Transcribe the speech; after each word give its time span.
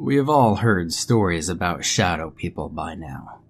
We 0.00 0.14
have 0.14 0.28
all 0.28 0.54
heard 0.54 0.92
stories 0.92 1.48
about 1.48 1.84
shadow 1.84 2.30
people 2.30 2.68
by 2.68 2.94
now. 2.94 3.40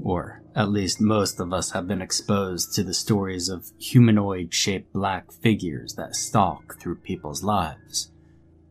Or, 0.00 0.44
at 0.54 0.70
least 0.70 1.00
most 1.00 1.40
of 1.40 1.52
us 1.52 1.72
have 1.72 1.88
been 1.88 2.00
exposed 2.00 2.72
to 2.74 2.84
the 2.84 2.94
stories 2.94 3.48
of 3.48 3.72
humanoid 3.80 4.54
shaped 4.54 4.92
black 4.92 5.32
figures 5.32 5.94
that 5.94 6.14
stalk 6.14 6.78
through 6.78 6.98
people's 6.98 7.42
lives, 7.42 8.12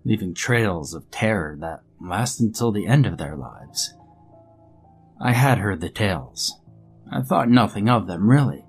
leaving 0.05 0.33
trails 0.33 0.93
of 0.93 1.11
terror 1.11 1.57
that 1.59 1.81
last 1.99 2.39
until 2.39 2.71
the 2.71 2.87
end 2.87 3.05
of 3.05 3.17
their 3.17 3.35
lives. 3.35 3.93
I 5.19 5.33
had 5.33 5.57
heard 5.57 5.81
the 5.81 5.89
tales. 5.89 6.57
I 7.11 7.23
thought 7.23 7.49
nothing 7.49 7.89
of 7.89 8.07
them, 8.07 8.29
really. 8.29 8.63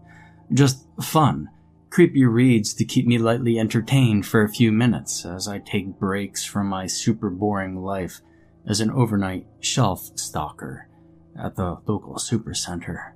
Just 0.52 0.84
fun, 1.00 1.48
creepy 1.90 2.24
reads 2.24 2.74
to 2.74 2.84
keep 2.84 3.06
me 3.06 3.18
lightly 3.18 3.56
entertained 3.56 4.27
for 4.27 4.42
a 4.42 4.48
few 4.48 4.72
minutes 4.72 5.24
as 5.24 5.46
I 5.46 5.60
take 5.60 6.00
breaks 6.00 6.44
from 6.44 6.66
my 6.66 6.88
super 6.88 7.30
boring 7.30 7.77
life 7.77 8.20
as 8.68 8.80
an 8.80 8.90
overnight 8.90 9.46
shelf 9.60 10.10
stalker 10.14 10.88
at 11.42 11.56
the 11.56 11.78
local 11.86 12.16
supercenter. 12.16 13.12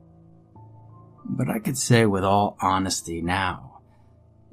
But 1.24 1.50
I 1.50 1.58
could 1.58 1.76
say 1.76 2.06
with 2.06 2.24
all 2.24 2.56
honesty 2.60 3.20
now, 3.20 3.80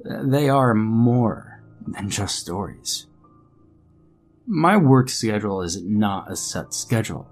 they 0.04 0.48
are 0.48 0.74
more 0.74 1.62
than 1.86 2.10
just 2.10 2.38
stories. 2.38 3.06
My 4.46 4.76
work 4.76 5.08
schedule 5.08 5.62
is 5.62 5.82
not 5.82 6.30
a 6.30 6.36
set 6.36 6.74
schedule. 6.74 7.28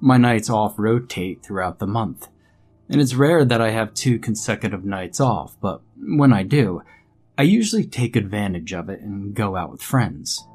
My 0.00 0.16
nights 0.16 0.50
off 0.50 0.78
rotate 0.78 1.42
throughout 1.42 1.78
the 1.78 1.86
month, 1.86 2.28
and 2.88 3.00
it's 3.00 3.14
rare 3.14 3.44
that 3.44 3.60
I 3.60 3.70
have 3.70 3.94
two 3.94 4.18
consecutive 4.18 4.84
nights 4.84 5.20
off, 5.20 5.56
but 5.60 5.82
when 5.96 6.32
I 6.32 6.42
do, 6.42 6.82
I 7.38 7.42
usually 7.42 7.84
take 7.84 8.16
advantage 8.16 8.72
of 8.72 8.88
it 8.88 9.00
and 9.00 9.34
go 9.34 9.56
out 9.56 9.70
with 9.70 9.82
friends. 9.82 10.46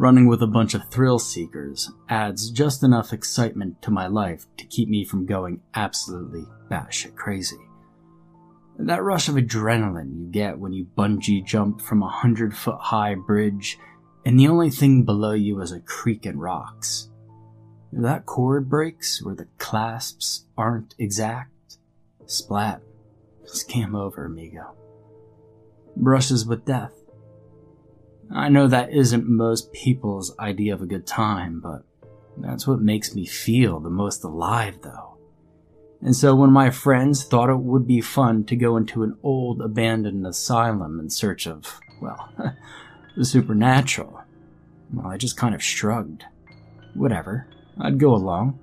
Running 0.00 0.28
with 0.28 0.42
a 0.42 0.46
bunch 0.46 0.72
of 0.72 0.88
thrill 0.88 1.18
seekers 1.18 1.90
adds 2.08 2.50
just 2.50 2.82
enough 2.82 3.12
excitement 3.12 3.82
to 3.82 3.90
my 3.90 4.06
life 4.06 4.46
to 4.56 4.64
keep 4.64 4.88
me 4.88 5.04
from 5.04 5.26
going 5.26 5.60
absolutely 5.74 6.46
batshit 6.70 7.14
crazy. 7.16 7.58
That 8.78 9.02
rush 9.02 9.28
of 9.28 9.34
adrenaline 9.34 10.18
you 10.18 10.24
get 10.30 10.58
when 10.58 10.72
you 10.72 10.86
bungee 10.96 11.44
jump 11.44 11.82
from 11.82 12.02
a 12.02 12.08
hundred 12.08 12.56
foot 12.56 12.78
high 12.80 13.14
bridge 13.14 13.78
and 14.24 14.40
the 14.40 14.48
only 14.48 14.70
thing 14.70 15.04
below 15.04 15.32
you 15.32 15.60
is 15.60 15.70
a 15.70 15.80
creek 15.80 16.24
and 16.24 16.40
rocks. 16.40 17.10
That 17.92 18.24
cord 18.24 18.70
breaks 18.70 19.22
where 19.22 19.34
the 19.34 19.48
clasps 19.58 20.46
aren't 20.56 20.94
exact, 20.98 21.76
splat, 22.24 22.80
game 23.68 23.94
over, 23.94 24.24
amigo. 24.24 24.74
Brushes 25.94 26.46
with 26.46 26.64
death. 26.64 26.99
I 28.32 28.48
know 28.48 28.68
that 28.68 28.92
isn't 28.92 29.28
most 29.28 29.72
people's 29.72 30.36
idea 30.38 30.74
of 30.74 30.82
a 30.82 30.86
good 30.86 31.06
time, 31.06 31.60
but 31.60 31.82
that's 32.36 32.66
what 32.66 32.80
makes 32.80 33.14
me 33.14 33.26
feel 33.26 33.80
the 33.80 33.90
most 33.90 34.22
alive, 34.22 34.78
though. 34.82 35.16
And 36.00 36.16
so 36.16 36.34
when 36.34 36.50
my 36.50 36.70
friends 36.70 37.24
thought 37.24 37.50
it 37.50 37.58
would 37.58 37.86
be 37.86 38.00
fun 38.00 38.44
to 38.44 38.56
go 38.56 38.76
into 38.76 39.02
an 39.02 39.16
old 39.22 39.60
abandoned 39.60 40.26
asylum 40.26 40.98
in 40.98 41.10
search 41.10 41.46
of, 41.46 41.78
well, 42.00 42.30
the 43.16 43.24
supernatural, 43.24 44.22
well, 44.92 45.08
I 45.08 45.16
just 45.16 45.36
kind 45.36 45.54
of 45.54 45.62
shrugged. 45.62 46.24
Whatever, 46.94 47.46
I'd 47.78 47.98
go 47.98 48.14
along. 48.14 48.58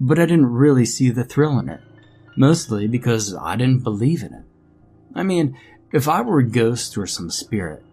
But 0.00 0.18
I 0.18 0.26
didn't 0.26 0.46
really 0.46 0.84
see 0.84 1.10
the 1.10 1.24
thrill 1.24 1.58
in 1.58 1.68
it, 1.68 1.80
mostly 2.36 2.88
because 2.88 3.34
I 3.34 3.56
didn't 3.56 3.84
believe 3.84 4.22
in 4.22 4.34
it. 4.34 4.44
I 5.14 5.22
mean, 5.22 5.56
if 5.92 6.08
I 6.08 6.20
were 6.20 6.40
a 6.40 6.48
ghost 6.48 6.98
or 6.98 7.06
some 7.06 7.30
spirit, 7.30 7.85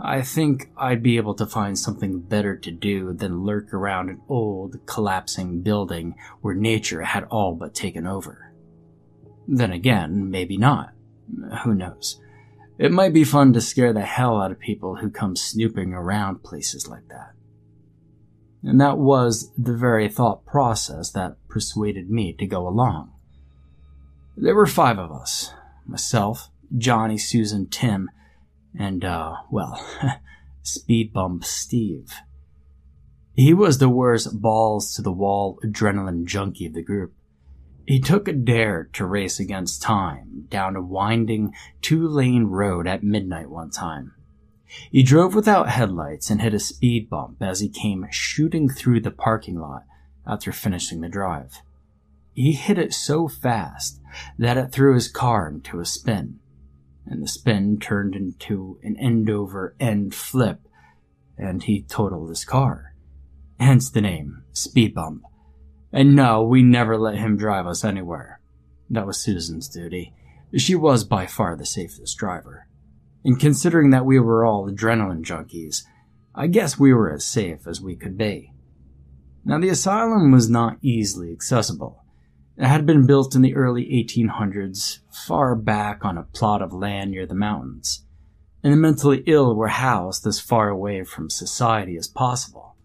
I 0.00 0.22
think 0.22 0.70
I'd 0.76 1.02
be 1.02 1.16
able 1.16 1.34
to 1.34 1.46
find 1.46 1.78
something 1.78 2.20
better 2.20 2.56
to 2.56 2.70
do 2.70 3.12
than 3.12 3.44
lurk 3.44 3.72
around 3.72 4.08
an 4.08 4.20
old, 4.28 4.84
collapsing 4.86 5.62
building 5.62 6.16
where 6.40 6.54
nature 6.54 7.02
had 7.02 7.24
all 7.24 7.54
but 7.54 7.74
taken 7.74 8.06
over. 8.06 8.52
Then 9.46 9.72
again, 9.72 10.30
maybe 10.30 10.56
not. 10.56 10.92
Who 11.62 11.74
knows? 11.74 12.20
It 12.76 12.90
might 12.90 13.12
be 13.12 13.24
fun 13.24 13.52
to 13.52 13.60
scare 13.60 13.92
the 13.92 14.02
hell 14.02 14.40
out 14.40 14.50
of 14.50 14.58
people 14.58 14.96
who 14.96 15.10
come 15.10 15.36
snooping 15.36 15.92
around 15.92 16.42
places 16.42 16.88
like 16.88 17.08
that. 17.08 17.32
And 18.64 18.80
that 18.80 18.98
was 18.98 19.52
the 19.56 19.76
very 19.76 20.08
thought 20.08 20.44
process 20.44 21.10
that 21.10 21.36
persuaded 21.48 22.10
me 22.10 22.32
to 22.32 22.46
go 22.46 22.66
along. 22.66 23.12
There 24.36 24.54
were 24.54 24.66
five 24.66 24.98
of 24.98 25.12
us 25.12 25.52
myself, 25.86 26.50
Johnny, 26.76 27.18
Susan, 27.18 27.68
Tim, 27.68 28.10
and, 28.78 29.04
uh, 29.04 29.36
well, 29.50 29.84
Speed 30.62 31.12
Bump 31.12 31.44
Steve. 31.44 32.12
He 33.34 33.52
was 33.52 33.78
the 33.78 33.88
worst 33.88 34.40
balls 34.40 34.94
to 34.94 35.02
the 35.02 35.12
wall 35.12 35.58
adrenaline 35.64 36.24
junkie 36.24 36.66
of 36.66 36.74
the 36.74 36.82
group. 36.82 37.12
He 37.86 38.00
took 38.00 38.28
a 38.28 38.32
dare 38.32 38.88
to 38.94 39.04
race 39.04 39.38
against 39.38 39.82
time 39.82 40.46
down 40.48 40.76
a 40.76 40.80
winding 40.80 41.52
two 41.82 42.08
lane 42.08 42.44
road 42.44 42.86
at 42.86 43.02
midnight 43.02 43.50
one 43.50 43.70
time. 43.70 44.14
He 44.90 45.02
drove 45.02 45.34
without 45.34 45.68
headlights 45.68 46.30
and 46.30 46.40
hit 46.40 46.54
a 46.54 46.58
speed 46.58 47.10
bump 47.10 47.42
as 47.42 47.60
he 47.60 47.68
came 47.68 48.06
shooting 48.10 48.68
through 48.68 49.00
the 49.00 49.10
parking 49.10 49.58
lot 49.58 49.84
after 50.26 50.50
finishing 50.50 51.00
the 51.00 51.08
drive. 51.08 51.60
He 52.32 52.52
hit 52.52 52.78
it 52.78 52.94
so 52.94 53.28
fast 53.28 54.00
that 54.38 54.56
it 54.56 54.72
threw 54.72 54.94
his 54.94 55.08
car 55.08 55.48
into 55.48 55.78
a 55.78 55.84
spin 55.84 56.40
and 57.06 57.22
the 57.22 57.28
spin 57.28 57.78
turned 57.78 58.14
into 58.14 58.78
an 58.82 58.96
end 58.98 59.30
over 59.30 59.74
end 59.78 60.14
flip, 60.14 60.60
and 61.36 61.62
he 61.62 61.82
totaled 61.82 62.28
his 62.28 62.44
car. 62.44 62.94
Hence 63.58 63.90
the 63.90 64.00
name, 64.00 64.44
Speed 64.52 64.94
Bump. 64.94 65.22
And 65.92 66.16
no, 66.16 66.42
we 66.42 66.62
never 66.62 66.98
let 66.98 67.16
him 67.16 67.36
drive 67.36 67.66
us 67.66 67.84
anywhere. 67.84 68.40
That 68.90 69.06
was 69.06 69.18
Susan's 69.18 69.68
duty. 69.68 70.12
She 70.56 70.74
was 70.74 71.04
by 71.04 71.26
far 71.26 71.56
the 71.56 71.66
safest 71.66 72.16
driver. 72.16 72.68
And 73.24 73.40
considering 73.40 73.90
that 73.90 74.04
we 74.04 74.18
were 74.20 74.44
all 74.44 74.70
adrenaline 74.70 75.24
junkies, 75.24 75.82
I 76.34 76.48
guess 76.48 76.78
we 76.78 76.92
were 76.92 77.12
as 77.12 77.24
safe 77.24 77.66
as 77.66 77.80
we 77.80 77.96
could 77.96 78.18
be. 78.18 78.52
Now, 79.44 79.58
the 79.58 79.68
asylum 79.68 80.32
was 80.32 80.48
not 80.48 80.78
easily 80.82 81.30
accessible. 81.30 82.03
It 82.56 82.66
had 82.66 82.86
been 82.86 83.04
built 83.04 83.34
in 83.34 83.42
the 83.42 83.56
early 83.56 83.84
1800s, 83.86 85.00
far 85.10 85.56
back 85.56 86.04
on 86.04 86.16
a 86.16 86.22
plot 86.22 86.62
of 86.62 86.72
land 86.72 87.10
near 87.10 87.26
the 87.26 87.34
mountains, 87.34 88.04
and 88.62 88.72
the 88.72 88.76
mentally 88.76 89.24
ill 89.26 89.56
were 89.56 89.68
housed 89.68 90.24
as 90.24 90.38
far 90.38 90.68
away 90.68 91.02
from 91.02 91.30
society 91.30 91.96
as 91.96 92.06
possible. 92.06 92.76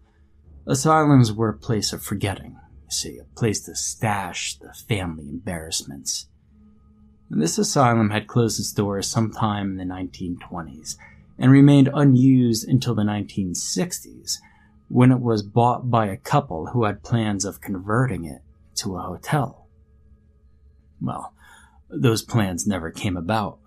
Asylums 0.66 1.32
were 1.32 1.50
a 1.50 1.56
place 1.56 1.92
of 1.92 2.02
forgetting, 2.02 2.58
you 2.84 2.90
see, 2.90 3.18
a 3.18 3.24
place 3.38 3.60
to 3.60 3.76
stash 3.76 4.58
the 4.58 4.72
family 4.72 5.28
embarrassments. 5.28 6.26
And 7.30 7.40
this 7.40 7.56
asylum 7.56 8.10
had 8.10 8.26
closed 8.26 8.58
its 8.58 8.72
doors 8.72 9.06
sometime 9.06 9.78
in 9.78 9.88
the 9.88 9.94
1920s 9.94 10.96
and 11.38 11.52
remained 11.52 11.88
unused 11.94 12.68
until 12.68 12.96
the 12.96 13.02
1960s 13.02 14.38
when 14.88 15.12
it 15.12 15.20
was 15.20 15.44
bought 15.44 15.88
by 15.88 16.06
a 16.06 16.16
couple 16.16 16.66
who 16.66 16.84
had 16.84 17.04
plans 17.04 17.44
of 17.44 17.60
converting 17.60 18.24
it 18.24 18.42
to 18.74 18.96
a 18.96 19.02
hotel. 19.02 19.59
Well, 21.00 21.34
those 21.88 22.22
plans 22.22 22.66
never 22.66 22.90
came 22.90 23.16
about. 23.16 23.58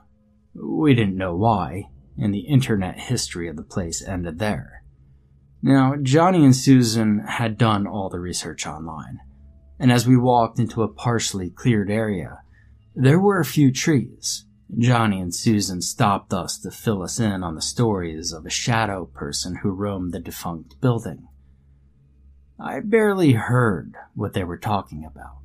We 0.54 0.94
didn't 0.94 1.18
know 1.18 1.36
why, 1.36 1.90
and 2.18 2.34
the 2.34 2.48
internet 2.48 3.00
history 3.00 3.48
of 3.48 3.56
the 3.56 3.64
place 3.64 4.04
ended 4.04 4.40
there. 4.40 4.84
Now, 5.62 5.96
Johnny 6.02 6.44
and 6.44 6.56
Susan 6.56 7.20
had 7.20 7.58
done 7.58 7.88
all 7.88 8.10
the 8.10 8.20
research 8.20 8.68
online, 8.68 9.20
and 9.80 9.92
as 9.92 10.06
we 10.06 10.18
walked 10.18 10.60
into 10.60 10.84
a 10.84 10.88
partially 10.88 11.50
cleared 11.50 11.90
area, 11.90 12.42
there 12.96 13.20
were 13.20 13.40
a 13.40 13.46
few 13.46 13.72
trees. 13.72 14.46
Johnny 14.78 15.20
and 15.20 15.34
Susan 15.34 15.82
stopped 15.82 16.34
us 16.34 16.58
to 16.60 16.72
fill 16.72 17.02
us 17.02 17.20
in 17.20 17.44
on 17.44 17.56
the 17.56 17.62
stories 17.62 18.32
of 18.32 18.46
a 18.46 18.50
shadow 18.50 19.06
person 19.06 19.58
who 19.58 19.72
roamed 19.72 20.12
the 20.12 20.20
defunct 20.20 20.80
building. 20.82 21.28
I 22.60 22.80
barely 22.80 23.34
heard 23.34 23.96
what 24.16 24.34
they 24.34 24.44
were 24.44 24.58
talking 24.58 25.06
about. 25.06 25.38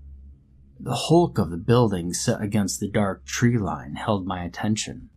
The 0.81 0.95
hulk 0.95 1.39
of 1.39 1.51
the 1.51 1.57
building 1.57 2.13
set 2.13 2.41
against 2.41 2.79
the 2.79 2.89
dark 2.89 3.25
tree 3.27 3.59
line 3.59 3.97
held 3.97 4.27
my 4.27 4.45
attention. 4.45 5.11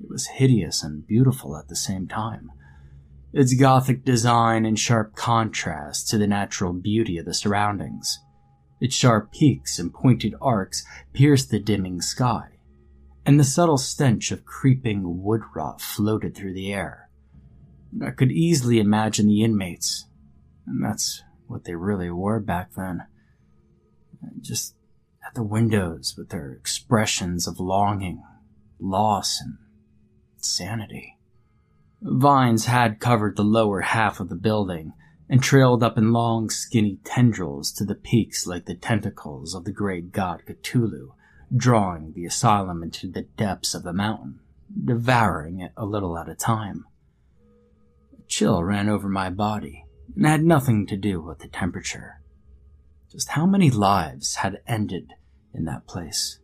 It 0.00 0.08
was 0.08 0.28
hideous 0.28 0.84
and 0.84 1.06
beautiful 1.06 1.56
at 1.56 1.68
the 1.68 1.76
same 1.76 2.06
time. 2.06 2.52
its 3.32 3.54
gothic 3.54 4.04
design 4.04 4.64
in 4.64 4.76
sharp 4.76 5.14
contrast 5.14 6.08
to 6.08 6.18
the 6.18 6.26
natural 6.26 6.72
beauty 6.72 7.18
of 7.18 7.26
the 7.26 7.34
surroundings. 7.34 8.18
Its 8.80 8.94
sharp 8.94 9.32
peaks 9.32 9.78
and 9.78 9.92
pointed 9.92 10.34
arcs 10.40 10.84
pierced 11.12 11.50
the 11.50 11.58
dimming 11.58 12.00
sky, 12.00 12.48
and 13.26 13.38
the 13.38 13.44
subtle 13.44 13.78
stench 13.78 14.30
of 14.30 14.44
creeping 14.44 15.22
wood 15.22 15.42
rot 15.54 15.80
floated 15.80 16.34
through 16.34 16.54
the 16.54 16.72
air. 16.72 17.10
I 18.02 18.10
could 18.10 18.30
easily 18.30 18.78
imagine 18.78 19.26
the 19.26 19.42
inmates, 19.42 20.06
and 20.66 20.82
that's 20.84 21.22
what 21.46 21.64
they 21.64 21.74
really 21.74 22.10
were 22.10 22.40
back 22.40 22.74
then. 22.74 23.04
Just 24.40 24.74
at 25.26 25.34
the 25.34 25.42
windows 25.42 26.14
with 26.16 26.30
their 26.30 26.52
expressions 26.52 27.46
of 27.46 27.60
longing, 27.60 28.22
loss, 28.78 29.40
and 29.40 29.58
sanity. 30.38 31.18
Vines 32.00 32.66
had 32.66 33.00
covered 33.00 33.36
the 33.36 33.42
lower 33.42 33.80
half 33.80 34.20
of 34.20 34.28
the 34.28 34.36
building 34.36 34.92
and 35.28 35.42
trailed 35.42 35.82
up 35.82 35.98
in 35.98 36.12
long, 36.12 36.48
skinny 36.48 36.98
tendrils 37.04 37.72
to 37.72 37.84
the 37.84 37.94
peaks 37.94 38.46
like 38.46 38.64
the 38.64 38.74
tentacles 38.74 39.54
of 39.54 39.64
the 39.64 39.72
great 39.72 40.12
god 40.12 40.42
Cthulhu, 40.46 41.10
drawing 41.54 42.12
the 42.12 42.24
asylum 42.24 42.82
into 42.82 43.08
the 43.08 43.22
depths 43.22 43.74
of 43.74 43.82
the 43.82 43.92
mountain, 43.92 44.40
devouring 44.84 45.60
it 45.60 45.72
a 45.76 45.84
little 45.84 46.16
at 46.16 46.28
a 46.28 46.34
time. 46.34 46.86
A 48.18 48.22
chill 48.26 48.62
ran 48.62 48.88
over 48.88 49.08
my 49.08 49.28
body 49.28 49.84
and 50.16 50.26
had 50.26 50.42
nothing 50.42 50.86
to 50.86 50.96
do 50.96 51.20
with 51.20 51.40
the 51.40 51.48
temperature. 51.48 52.20
Just 53.10 53.30
how 53.30 53.46
many 53.46 53.70
lives 53.70 54.36
had 54.36 54.60
ended 54.66 55.14
in 55.54 55.64
that 55.64 55.86
place? 55.86 56.38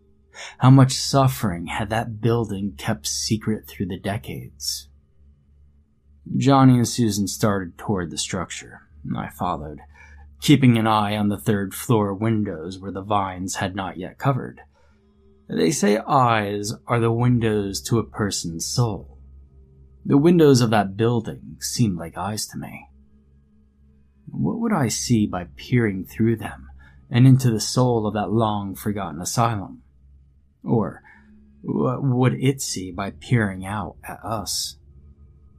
How 0.58 0.70
much 0.70 0.94
suffering 0.94 1.66
had 1.66 1.90
that 1.90 2.20
building 2.20 2.75
kept 2.76 3.06
secret 3.06 3.69
through 3.69 3.87
the 3.87 3.99
decades? 3.99 4.88
Johnny 6.37 6.75
and 6.75 6.88
Susan 6.88 7.28
started 7.28 7.76
toward 7.76 8.11
the 8.11 8.19
structure. 8.19 8.82
I 9.16 9.28
followed, 9.28 9.81
keeping 10.40 10.78
an 10.78 10.87
eye 10.87 11.16
on 11.16 11.28
the 11.28 11.38
third 11.38 11.75
floor 11.75 12.14
windows 12.14 12.78
where 12.78 12.93
the 12.93 13.02
vines 13.02 13.56
had 13.56 13.76
not 13.76 13.99
yet 13.99 14.19
covered. 14.19 14.62
They 15.49 15.70
say 15.70 15.99
eyes 15.99 16.72
are 16.87 16.99
the 16.99 17.12
windows 17.12 17.82
to 17.82 17.99
a 17.99 18.05
person's 18.05 18.67
soul. 18.67 19.19
The 20.06 20.19
windows 20.19 20.62
of 20.62 20.70
that 20.70 20.96
building 20.96 21.56
seemed 21.60 21.99
like 21.99 22.17
eyes 22.17 22.46
to 22.49 22.58
me. 22.58 22.88
What 24.30 24.58
would 24.58 24.72
I 24.72 24.88
see 24.88 25.26
by 25.26 25.48
peering 25.56 26.04
through 26.04 26.36
them 26.36 26.68
and 27.10 27.26
into 27.26 27.50
the 27.50 27.60
soul 27.60 28.06
of 28.06 28.14
that 28.14 28.30
long 28.30 28.74
forgotten 28.74 29.20
asylum? 29.20 29.82
Or 30.62 31.02
what 31.62 32.02
would 32.02 32.34
it 32.34 32.60
see 32.60 32.90
by 32.90 33.10
peering 33.10 33.64
out 33.64 33.96
at 34.02 34.18
us? 34.24 34.76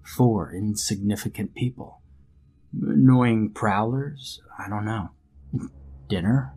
Four 0.03 0.53
insignificant 0.53 1.55
people. 1.55 2.01
Annoying 2.79 3.51
prowlers? 3.51 4.41
I 4.59 4.69
don't 4.69 4.85
know. 4.85 5.11
Dinner? 6.07 6.53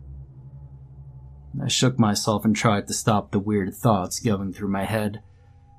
I 1.63 1.67
shook 1.67 1.97
myself 1.97 2.45
and 2.45 2.55
tried 2.55 2.87
to 2.87 2.93
stop 2.93 3.31
the 3.31 3.39
weird 3.39 3.73
thoughts 3.73 4.19
going 4.19 4.53
through 4.53 4.69
my 4.69 4.85
head. 4.85 5.21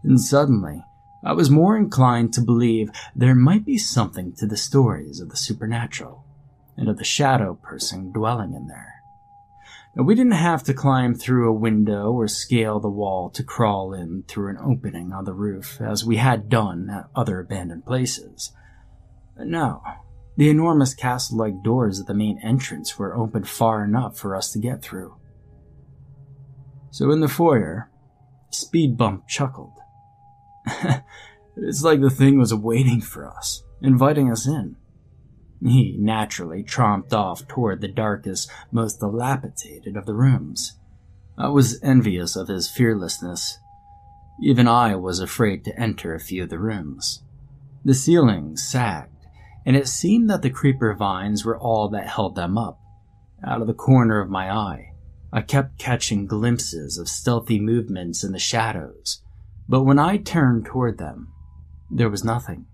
And 0.02 0.20
suddenly, 0.20 0.84
I 1.22 1.32
was 1.34 1.50
more 1.50 1.76
inclined 1.76 2.32
to 2.34 2.40
believe 2.40 2.90
there 3.14 3.34
might 3.34 3.64
be 3.64 3.76
something 3.76 4.32
to 4.36 4.46
the 4.46 4.56
stories 4.56 5.20
of 5.20 5.28
the 5.28 5.36
supernatural 5.36 6.24
and 6.76 6.88
of 6.88 6.96
the 6.96 7.04
shadow 7.04 7.54
person 7.54 8.10
dwelling 8.10 8.54
in 8.54 8.68
there. 8.68 8.94
Now, 9.94 10.04
we 10.04 10.14
didn't 10.14 10.32
have 10.32 10.62
to 10.64 10.74
climb 10.74 11.14
through 11.14 11.48
a 11.48 11.58
window 11.58 12.12
or 12.12 12.28
scale 12.28 12.78
the 12.78 12.88
wall 12.88 13.28
to 13.30 13.42
crawl 13.42 13.92
in 13.92 14.22
through 14.28 14.50
an 14.50 14.58
opening 14.58 15.12
on 15.12 15.24
the 15.24 15.34
roof, 15.34 15.80
as 15.80 16.04
we 16.04 16.16
had 16.16 16.48
done 16.48 16.88
at 16.88 17.10
other 17.14 17.40
abandoned 17.40 17.84
places. 17.84 18.52
No, 19.36 19.82
the 20.36 20.48
enormous 20.48 20.94
castle 20.94 21.38
like 21.38 21.62
doors 21.62 22.00
at 22.00 22.06
the 22.06 22.14
main 22.14 22.38
entrance 22.42 22.98
were 22.98 23.16
open 23.16 23.44
far 23.44 23.84
enough 23.84 24.16
for 24.16 24.36
us 24.36 24.52
to 24.52 24.58
get 24.60 24.80
through. 24.80 25.16
So 26.92 27.10
in 27.10 27.20
the 27.20 27.28
foyer, 27.28 27.90
Speed 28.50 28.96
Bump 28.96 29.28
chuckled. 29.28 29.72
it's 31.56 31.82
like 31.82 32.00
the 32.00 32.10
thing 32.10 32.38
was 32.38 32.54
waiting 32.54 33.00
for 33.00 33.26
us, 33.26 33.64
inviting 33.80 34.30
us 34.30 34.46
in. 34.46 34.76
He 35.62 35.96
naturally 35.98 36.62
tromped 36.62 37.12
off 37.12 37.46
toward 37.46 37.80
the 37.80 37.88
darkest, 37.88 38.50
most 38.72 39.00
dilapidated 39.00 39.96
of 39.96 40.06
the 40.06 40.14
rooms. 40.14 40.78
I 41.36 41.48
was 41.48 41.82
envious 41.82 42.34
of 42.34 42.48
his 42.48 42.70
fearlessness. 42.70 43.58
Even 44.42 44.66
I 44.66 44.94
was 44.96 45.20
afraid 45.20 45.64
to 45.64 45.78
enter 45.78 46.14
a 46.14 46.20
few 46.20 46.44
of 46.44 46.50
the 46.50 46.58
rooms. 46.58 47.22
The 47.84 47.94
ceilings 47.94 48.62
sagged, 48.62 49.26
and 49.66 49.76
it 49.76 49.88
seemed 49.88 50.30
that 50.30 50.42
the 50.42 50.50
creeper 50.50 50.94
vines 50.94 51.44
were 51.44 51.58
all 51.58 51.88
that 51.90 52.08
held 52.08 52.36
them 52.36 52.56
up. 52.56 52.80
Out 53.44 53.60
of 53.60 53.66
the 53.66 53.74
corner 53.74 54.20
of 54.20 54.30
my 54.30 54.50
eye, 54.50 54.92
I 55.32 55.42
kept 55.42 55.78
catching 55.78 56.26
glimpses 56.26 56.98
of 56.98 57.08
stealthy 57.08 57.60
movements 57.60 58.24
in 58.24 58.32
the 58.32 58.38
shadows, 58.38 59.22
but 59.70 59.84
when 59.84 60.00
I 60.00 60.16
turned 60.16 60.66
toward 60.66 60.98
them, 60.98 61.32
there 61.92 62.10
was 62.10 62.24
nothing. 62.24 62.66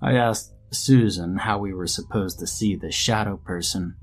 I 0.00 0.12
asked 0.14 0.54
Susan 0.70 1.38
how 1.38 1.58
we 1.58 1.74
were 1.74 1.88
supposed 1.88 2.38
to 2.38 2.46
see 2.46 2.76
the 2.76 2.92
shadow 2.92 3.36
person. 3.36 3.96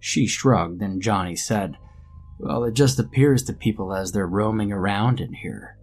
She 0.00 0.26
shrugged, 0.26 0.80
and 0.80 1.02
Johnny 1.02 1.36
said, 1.36 1.76
Well, 2.38 2.64
it 2.64 2.72
just 2.72 2.98
appears 2.98 3.42
to 3.42 3.52
people 3.52 3.94
as 3.94 4.12
they're 4.12 4.26
roaming 4.26 4.72
around 4.72 5.20
in 5.20 5.34
here. 5.34 5.76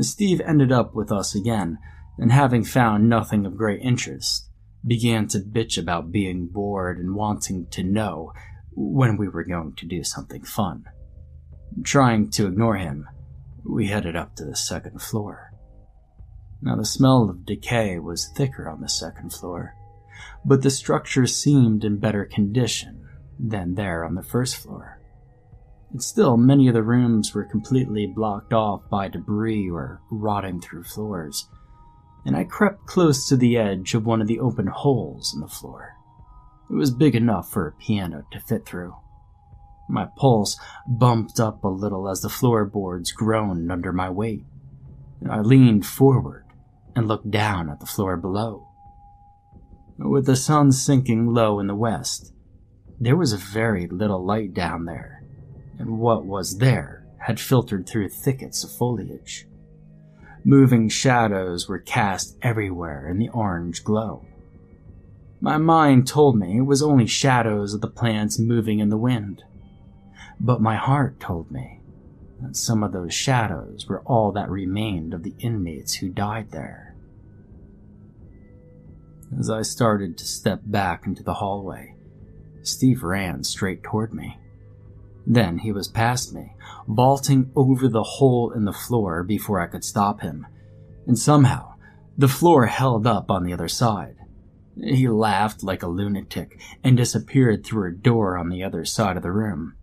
Steve 0.00 0.40
ended 0.40 0.72
up 0.72 0.94
with 0.94 1.12
us 1.12 1.34
again, 1.34 1.78
and 2.16 2.32
having 2.32 2.64
found 2.64 3.06
nothing 3.06 3.44
of 3.44 3.58
great 3.58 3.82
interest, 3.82 4.48
began 4.86 5.28
to 5.28 5.40
bitch 5.40 5.76
about 5.76 6.10
being 6.10 6.46
bored 6.46 6.98
and 6.98 7.14
wanting 7.14 7.66
to 7.66 7.82
know 7.82 8.32
when 8.72 9.18
we 9.18 9.28
were 9.28 9.44
going 9.44 9.74
to 9.74 9.86
do 9.86 10.02
something 10.02 10.42
fun. 10.42 10.84
Trying 11.82 12.30
to 12.30 12.46
ignore 12.46 12.76
him, 12.76 13.06
we 13.64 13.86
headed 13.86 14.16
up 14.16 14.36
to 14.36 14.44
the 14.44 14.56
second 14.56 15.00
floor. 15.00 15.52
Now, 16.60 16.76
the 16.76 16.84
smell 16.84 17.28
of 17.28 17.44
decay 17.44 17.98
was 17.98 18.28
thicker 18.28 18.68
on 18.68 18.80
the 18.80 18.88
second 18.88 19.32
floor, 19.32 19.74
but 20.44 20.62
the 20.62 20.70
structure 20.70 21.26
seemed 21.26 21.84
in 21.84 21.98
better 21.98 22.24
condition 22.24 23.06
than 23.38 23.74
there 23.74 24.04
on 24.04 24.14
the 24.14 24.22
first 24.22 24.56
floor. 24.56 25.00
And 25.90 26.02
still, 26.02 26.36
many 26.36 26.68
of 26.68 26.74
the 26.74 26.82
rooms 26.82 27.34
were 27.34 27.44
completely 27.44 28.06
blocked 28.06 28.52
off 28.52 28.82
by 28.90 29.08
debris 29.08 29.68
or 29.70 30.00
rotting 30.10 30.60
through 30.60 30.84
floors, 30.84 31.48
and 32.24 32.36
I 32.36 32.44
crept 32.44 32.86
close 32.86 33.28
to 33.28 33.36
the 33.36 33.56
edge 33.56 33.94
of 33.94 34.06
one 34.06 34.20
of 34.20 34.26
the 34.26 34.40
open 34.40 34.66
holes 34.66 35.34
in 35.34 35.40
the 35.40 35.48
floor. 35.48 35.94
It 36.70 36.74
was 36.74 36.90
big 36.90 37.14
enough 37.14 37.50
for 37.50 37.68
a 37.68 37.72
piano 37.72 38.24
to 38.32 38.40
fit 38.40 38.64
through. 38.64 38.94
My 39.88 40.06
pulse 40.16 40.58
bumped 40.86 41.38
up 41.38 41.62
a 41.62 41.68
little 41.68 42.08
as 42.08 42.22
the 42.22 42.28
floorboards 42.28 43.12
groaned 43.12 43.70
under 43.70 43.92
my 43.92 44.08
weight. 44.08 44.44
I 45.28 45.40
leaned 45.40 45.86
forward 45.86 46.44
and 46.96 47.08
looked 47.08 47.30
down 47.30 47.68
at 47.68 47.80
the 47.80 47.86
floor 47.86 48.16
below. 48.16 48.68
With 49.98 50.26
the 50.26 50.36
sun 50.36 50.72
sinking 50.72 51.32
low 51.32 51.60
in 51.60 51.66
the 51.66 51.74
west, 51.74 52.32
there 53.00 53.16
was 53.16 53.32
very 53.32 53.86
little 53.86 54.24
light 54.24 54.54
down 54.54 54.84
there, 54.84 55.22
and 55.78 55.98
what 55.98 56.24
was 56.24 56.58
there 56.58 57.06
had 57.18 57.40
filtered 57.40 57.88
through 57.88 58.08
thickets 58.08 58.64
of 58.64 58.70
foliage. 58.72 59.46
Moving 60.44 60.88
shadows 60.88 61.68
were 61.68 61.78
cast 61.78 62.36
everywhere 62.42 63.08
in 63.08 63.18
the 63.18 63.30
orange 63.30 63.82
glow. 63.82 64.26
My 65.40 65.58
mind 65.58 66.06
told 66.06 66.36
me 66.36 66.58
it 66.58 66.62
was 66.62 66.82
only 66.82 67.06
shadows 67.06 67.74
of 67.74 67.80
the 67.80 67.88
plants 67.88 68.38
moving 68.38 68.78
in 68.78 68.90
the 68.90 68.98
wind, 68.98 69.42
but 70.40 70.60
my 70.60 70.76
heart 70.76 71.20
told 71.20 71.50
me 71.50 71.80
that 72.40 72.56
some 72.56 72.82
of 72.82 72.92
those 72.92 73.14
shadows 73.14 73.86
were 73.88 74.02
all 74.02 74.32
that 74.32 74.50
remained 74.50 75.14
of 75.14 75.22
the 75.22 75.34
inmates 75.38 75.94
who 75.94 76.08
died 76.08 76.50
there. 76.50 76.94
As 79.38 79.50
I 79.50 79.62
started 79.62 80.16
to 80.18 80.24
step 80.26 80.60
back 80.64 81.06
into 81.06 81.22
the 81.22 81.34
hallway, 81.34 81.94
Steve 82.62 83.02
ran 83.02 83.44
straight 83.44 83.82
toward 83.82 84.14
me. 84.14 84.38
Then 85.26 85.58
he 85.58 85.72
was 85.72 85.88
past 85.88 86.34
me, 86.34 86.52
vaulting 86.86 87.50
over 87.56 87.88
the 87.88 88.02
hole 88.02 88.50
in 88.50 88.64
the 88.64 88.72
floor 88.72 89.22
before 89.22 89.60
I 89.60 89.66
could 89.66 89.84
stop 89.84 90.20
him. 90.20 90.46
And 91.06 91.18
somehow, 91.18 91.74
the 92.16 92.28
floor 92.28 92.66
held 92.66 93.06
up 93.06 93.30
on 93.30 93.44
the 93.44 93.52
other 93.52 93.68
side. 93.68 94.16
He 94.82 95.08
laughed 95.08 95.62
like 95.62 95.82
a 95.82 95.88
lunatic 95.88 96.60
and 96.82 96.96
disappeared 96.96 97.64
through 97.64 97.88
a 97.88 97.94
door 97.94 98.36
on 98.36 98.48
the 98.48 98.62
other 98.62 98.84
side 98.84 99.16
of 99.16 99.22
the 99.22 99.32
room. 99.32 99.74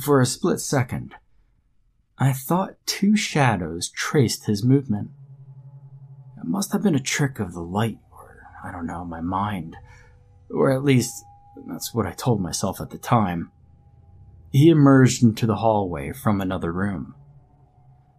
For 0.00 0.20
a 0.20 0.26
split 0.26 0.60
second, 0.60 1.14
I 2.18 2.32
thought 2.32 2.76
two 2.86 3.16
shadows 3.16 3.90
traced 3.90 4.46
his 4.46 4.64
movement. 4.64 5.10
It 6.38 6.44
must 6.44 6.72
have 6.72 6.82
been 6.82 6.94
a 6.94 7.00
trick 7.00 7.40
of 7.40 7.52
the 7.52 7.62
light, 7.62 7.98
or 8.12 8.46
I 8.62 8.70
don't 8.70 8.86
know, 8.86 9.04
my 9.04 9.20
mind. 9.20 9.76
Or 10.50 10.70
at 10.70 10.84
least, 10.84 11.24
that's 11.66 11.92
what 11.92 12.06
I 12.06 12.12
told 12.12 12.40
myself 12.40 12.80
at 12.80 12.90
the 12.90 12.98
time. 12.98 13.50
He 14.52 14.68
emerged 14.68 15.22
into 15.22 15.46
the 15.46 15.56
hallway 15.56 16.12
from 16.12 16.40
another 16.40 16.70
room. 16.70 17.14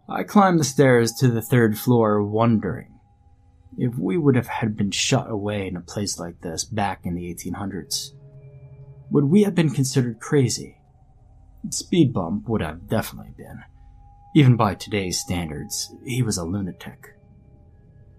I 0.10 0.24
climbed 0.24 0.60
the 0.60 0.66
stairs 0.66 1.14
to 1.20 1.30
the 1.30 1.42
third 1.42 1.78
floor, 1.78 2.22
wondering. 2.24 3.00
if 3.78 3.98
we 3.98 4.18
would 4.18 4.36
have 4.36 4.48
had 4.48 4.76
been 4.76 4.92
shut 4.92 5.30
away 5.30 5.68
in 5.68 5.78
a 5.78 5.82
place 5.82 6.20
like 6.20 6.42
this 6.42 6.64
back 6.66 7.06
in 7.06 7.16
the 7.16 7.34
1800s? 7.34 8.10
Would 9.12 9.26
we 9.26 9.44
have 9.44 9.56
been 9.56 9.70
considered 9.70 10.20
crazy? 10.20 10.78
Speed 11.70 12.14
Bump 12.14 12.48
would 12.50 12.62
have 12.62 12.88
definitely 12.88 13.34
been. 13.38 13.64
Even 14.36 14.56
by 14.56 14.76
today's 14.76 15.20
standards, 15.20 15.94
he 16.06 16.22
was 16.24 16.38
a 16.38 16.44
lunatic. 16.44 17.16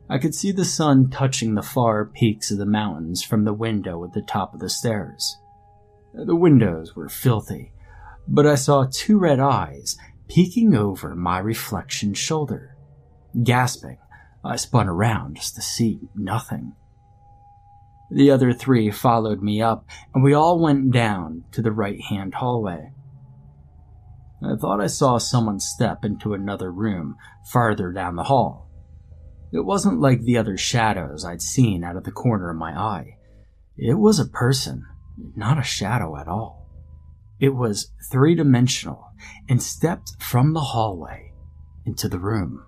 I 0.09 0.19
could 0.19 0.35
see 0.35 0.53
the 0.53 0.65
sun 0.65 1.11
touching 1.11 1.55
the 1.55 1.63
far 1.63 2.05
peaks 2.05 2.51
of 2.51 2.59
the 2.59 2.67
mountains 2.67 3.23
from 3.23 3.45
the 3.45 3.55
window 3.55 4.05
at 4.05 4.13
the 4.13 4.23
top 4.23 4.55
of 4.55 4.61
the 4.61 4.69
stairs. 4.69 5.39
The 6.13 6.37
windows 6.37 6.95
were 6.95 7.09
filthy, 7.09 7.73
but 8.29 8.47
I 8.47 8.55
saw 8.55 8.87
two 8.91 9.19
red 9.19 9.41
eyes 9.41 9.97
peeking 10.29 10.75
over 10.75 11.15
my 11.15 11.39
reflection's 11.39 12.19
shoulder. 12.19 12.77
Gasping, 13.43 13.99
I 14.45 14.57
spun 14.57 14.89
around 14.89 15.37
just 15.37 15.55
to 15.57 15.63
see 15.63 16.09
nothing. 16.15 16.75
The 18.11 18.31
other 18.31 18.53
three 18.53 18.91
followed 18.91 19.43
me 19.43 19.61
up, 19.61 19.87
and 20.15 20.23
we 20.23 20.35
all 20.35 20.61
went 20.61 20.93
down 20.93 21.45
to 21.53 21.63
the 21.63 21.73
right 21.73 22.01
hand 22.01 22.35
hallway. 22.35 22.93
I 24.45 24.57
thought 24.57 24.81
I 24.81 24.89
saw 24.89 25.19
someone 25.19 25.59
step 25.59 26.05
into 26.05 26.35
another 26.35 26.71
room 26.71 27.17
farther 27.51 27.93
down 27.93 28.17
the 28.17 28.25
hall. 28.25 28.69
It 29.53 29.65
wasn't 29.65 30.01
like 30.01 30.21
the 30.21 30.37
other 30.37 30.57
shadows 30.57 31.25
I'd 31.25 31.41
seen 31.41 31.85
out 31.85 31.97
of 31.97 32.05
the 32.05 32.11
corner 32.11 32.51
of 32.51 32.57
my 32.57 32.79
eye. 32.79 33.19
It 33.77 33.95
was 33.95 34.19
a 34.19 34.27
person, 34.27 34.85
not 35.37 35.59
a 35.59 35.63
shadow 35.63 36.17
at 36.17 36.29
all. 36.29 36.69
It 37.41 37.55
was 37.55 37.93
three 38.11 38.35
dimensional 38.35 39.07
and 39.49 39.63
stepped 39.63 40.11
from 40.21 40.53
the 40.53 40.61
hallway 40.61 41.33
into 41.87 42.09
the 42.09 42.19
room. 42.19 42.65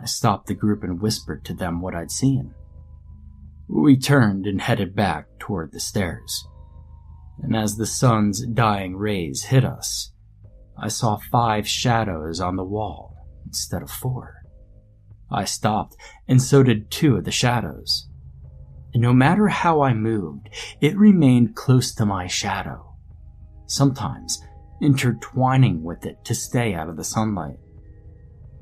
I 0.00 0.06
stopped 0.06 0.48
the 0.48 0.54
group 0.54 0.82
and 0.82 1.00
whispered 1.00 1.44
to 1.46 1.54
them 1.54 1.80
what 1.80 1.94
I'd 1.94 2.10
seen. 2.10 2.54
We 3.68 3.96
turned 3.96 4.46
and 4.46 4.60
headed 4.60 4.94
back 4.94 5.26
toward 5.38 5.72
the 5.72 5.80
stairs. 5.80 6.46
And 7.40 7.56
as 7.56 7.76
the 7.76 7.86
sun's 7.86 8.44
dying 8.46 8.96
rays 8.96 9.44
hit 9.44 9.64
us, 9.64 10.12
I 10.76 10.88
saw 10.88 11.18
five 11.30 11.68
shadows 11.68 12.40
on 12.40 12.56
the 12.56 12.64
wall 12.64 13.28
instead 13.46 13.82
of 13.82 13.90
four. 13.90 14.42
I 15.30 15.44
stopped, 15.44 15.96
and 16.28 16.40
so 16.40 16.62
did 16.62 16.90
two 16.90 17.16
of 17.16 17.24
the 17.24 17.30
shadows. 17.30 18.08
And 18.92 19.02
no 19.02 19.12
matter 19.12 19.48
how 19.48 19.82
I 19.82 19.92
moved, 19.94 20.48
it 20.80 20.96
remained 20.96 21.56
close 21.56 21.92
to 21.94 22.06
my 22.06 22.26
shadow, 22.26 22.94
sometimes 23.66 24.40
intertwining 24.80 25.82
with 25.82 26.06
it 26.06 26.24
to 26.24 26.34
stay 26.34 26.74
out 26.74 26.88
of 26.88 26.96
the 26.96 27.04
sunlight. 27.04 27.58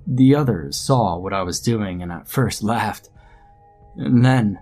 The 0.06 0.34
others 0.34 0.76
saw 0.76 1.18
what 1.18 1.32
I 1.32 1.42
was 1.42 1.60
doing 1.60 2.02
and 2.02 2.10
at 2.10 2.28
first 2.28 2.62
laughed. 2.62 3.08
And 3.96 4.24
then, 4.24 4.58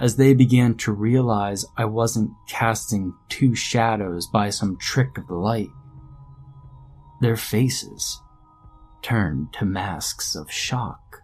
as 0.00 0.16
they 0.16 0.34
began 0.34 0.74
to 0.78 0.92
realize 0.92 1.64
I 1.76 1.84
wasn't 1.84 2.30
casting 2.48 3.14
two 3.28 3.54
shadows 3.54 4.26
by 4.26 4.50
some 4.50 4.76
trick 4.78 5.16
of 5.16 5.26
the 5.28 5.34
light, 5.34 5.68
their 7.20 7.36
faces 7.36 8.20
turned 9.02 9.52
to 9.52 9.64
masks 9.64 10.34
of 10.34 10.50
shock. 10.50 11.22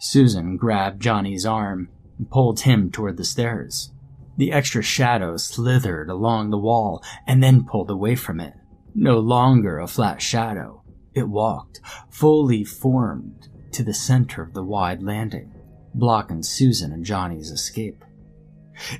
Susan 0.00 0.56
grabbed 0.56 1.00
Johnny's 1.00 1.46
arm 1.46 1.88
and 2.18 2.30
pulled 2.30 2.60
him 2.60 2.90
toward 2.90 3.16
the 3.16 3.24
stairs. 3.24 3.92
The 4.36 4.50
extra 4.50 4.82
shadow 4.82 5.36
slithered 5.36 6.08
along 6.08 6.50
the 6.50 6.58
wall 6.58 7.04
and 7.26 7.42
then 7.42 7.64
pulled 7.64 7.90
away 7.90 8.16
from 8.16 8.40
it. 8.40 8.54
No 8.94 9.18
longer 9.18 9.78
a 9.78 9.86
flat 9.86 10.20
shadow, 10.20 10.82
it 11.14 11.28
walked, 11.28 11.80
fully 12.10 12.64
formed, 12.64 13.48
to 13.72 13.82
the 13.82 13.94
center 13.94 14.42
of 14.42 14.54
the 14.54 14.64
wide 14.64 15.02
landing, 15.02 15.54
blocking 15.94 16.42
Susan 16.42 16.92
and 16.92 17.04
Johnny's 17.04 17.50
escape. 17.50 18.04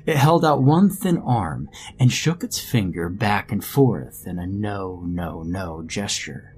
It 0.05 0.17
held 0.17 0.45
out 0.45 0.61
one 0.61 0.89
thin 0.89 1.17
arm 1.17 1.69
and 1.99 2.11
shook 2.11 2.43
its 2.43 2.59
finger 2.59 3.09
back 3.09 3.51
and 3.51 3.63
forth 3.63 4.25
in 4.27 4.39
a 4.39 4.47
no, 4.47 5.03
no, 5.05 5.43
no 5.43 5.83
gesture. 5.83 6.55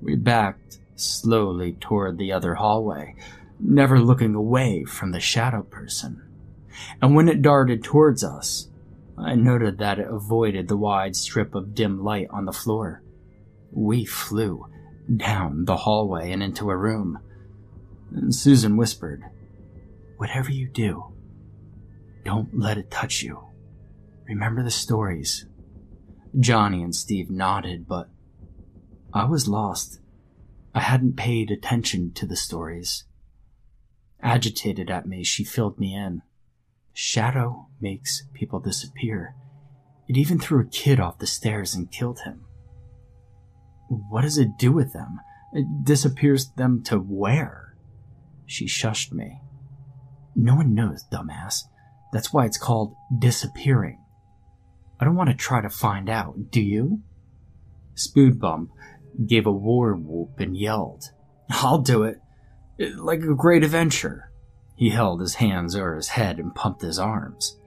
We 0.00 0.16
backed 0.16 0.78
slowly 0.96 1.72
toward 1.72 2.18
the 2.18 2.32
other 2.32 2.54
hallway, 2.54 3.16
never 3.58 4.00
looking 4.00 4.34
away 4.34 4.84
from 4.84 5.12
the 5.12 5.20
shadow 5.20 5.62
person. 5.62 6.22
And 7.00 7.14
when 7.14 7.28
it 7.28 7.42
darted 7.42 7.82
towards 7.82 8.22
us, 8.22 8.68
I 9.18 9.34
noted 9.34 9.78
that 9.78 9.98
it 9.98 10.08
avoided 10.08 10.68
the 10.68 10.76
wide 10.76 11.16
strip 11.16 11.54
of 11.54 11.74
dim 11.74 12.02
light 12.04 12.28
on 12.30 12.44
the 12.44 12.52
floor. 12.52 13.02
We 13.72 14.04
flew 14.04 14.66
down 15.14 15.64
the 15.64 15.76
hallway 15.76 16.32
and 16.32 16.42
into 16.42 16.70
a 16.70 16.76
room. 16.76 17.18
And 18.14 18.34
Susan 18.34 18.76
whispered, 18.76 19.24
Whatever 20.18 20.50
you 20.50 20.68
do, 20.68 21.12
don't 22.26 22.58
let 22.58 22.76
it 22.76 22.90
touch 22.90 23.22
you. 23.22 23.40
Remember 24.28 24.62
the 24.64 24.70
stories. 24.70 25.46
Johnny 26.38 26.82
and 26.82 26.94
Steve 26.94 27.30
nodded, 27.30 27.86
but 27.86 28.08
I 29.14 29.24
was 29.24 29.46
lost. 29.46 30.00
I 30.74 30.80
hadn't 30.80 31.16
paid 31.16 31.52
attention 31.52 32.12
to 32.14 32.26
the 32.26 32.34
stories. 32.34 33.04
Agitated 34.20 34.90
at 34.90 35.06
me, 35.06 35.22
she 35.22 35.44
filled 35.44 35.78
me 35.78 35.94
in. 35.94 36.22
Shadow 36.92 37.68
makes 37.80 38.24
people 38.34 38.58
disappear. 38.58 39.36
It 40.08 40.16
even 40.16 40.40
threw 40.40 40.60
a 40.60 40.68
kid 40.68 40.98
off 40.98 41.18
the 41.18 41.28
stairs 41.28 41.76
and 41.76 41.92
killed 41.92 42.20
him. 42.24 42.44
What 43.88 44.22
does 44.22 44.36
it 44.36 44.58
do 44.58 44.72
with 44.72 44.92
them? 44.92 45.20
It 45.52 45.84
disappears 45.84 46.50
them 46.56 46.82
to 46.84 46.98
where? 46.98 47.76
She 48.46 48.66
shushed 48.66 49.12
me. 49.12 49.42
No 50.34 50.56
one 50.56 50.74
knows, 50.74 51.04
dumbass. 51.10 51.62
That's 52.16 52.32
why 52.32 52.46
it's 52.46 52.56
called 52.56 52.94
disappearing. 53.18 54.02
I 54.98 55.04
don't 55.04 55.16
want 55.16 55.28
to 55.28 55.36
try 55.36 55.60
to 55.60 55.68
find 55.68 56.08
out, 56.08 56.50
do 56.50 56.62
you? 56.62 57.02
Speed 57.94 58.40
Bump 58.40 58.70
gave 59.26 59.44
a 59.44 59.52
war 59.52 59.94
whoop 59.94 60.40
and 60.40 60.56
yelled. 60.56 61.10
I'll 61.50 61.76
do 61.76 62.04
it. 62.04 62.22
Like 62.96 63.20
a 63.20 63.34
great 63.34 63.62
adventure. 63.62 64.30
He 64.76 64.88
held 64.88 65.20
his 65.20 65.34
hands 65.34 65.76
over 65.76 65.94
his 65.94 66.08
head 66.08 66.38
and 66.38 66.54
pumped 66.54 66.80
his 66.80 66.98
arms. 66.98 67.58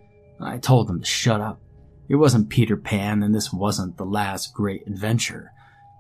I 0.42 0.58
told 0.58 0.90
him 0.90 1.02
to 1.02 1.06
shut 1.06 1.42
up. 1.42 1.62
It 2.08 2.16
wasn't 2.16 2.50
Peter 2.50 2.76
Pan, 2.76 3.22
and 3.22 3.36
this 3.36 3.54
wasn't 3.54 3.98
the 3.98 4.04
last 4.04 4.56
great 4.56 4.88
adventure 4.88 5.52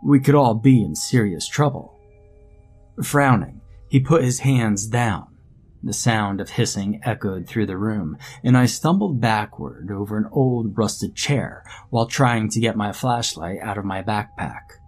we 0.04 0.20
could 0.20 0.34
all 0.34 0.56
be 0.56 0.82
in 0.82 0.96
serious 0.96 1.48
trouble. 1.48 2.00
Frowning, 3.04 3.62
he 3.90 4.00
put 4.00 4.24
his 4.24 4.40
hands 4.40 4.88
down. 4.88 5.29
The 5.82 5.94
sound 5.94 6.42
of 6.42 6.52
hissing 6.52 7.00
echoed 7.04 7.48
through 7.48 7.68
the 7.68 7.78
room, 7.78 8.18
and 8.44 8.58
I 8.58 8.66
stumbled 8.66 9.22
backward 9.22 9.90
over 9.92 10.18
an 10.18 10.28
old 10.32 10.78
rusted 10.78 11.16
chair 11.16 11.64
while 11.90 12.06
trying 12.06 12.50
to 12.50 12.60
get 12.60 12.76
my 12.76 12.92
flashlight 12.92 13.60
out 13.62 13.78
of 13.78 13.86
my 13.86 14.04
backpack. 14.04 14.80